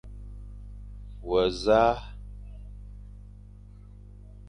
[1.27, 1.93] We nẑa?